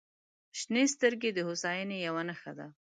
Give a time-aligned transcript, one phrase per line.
[0.59, 2.67] •شنې سترګې د هوساینې یوه نښه ده.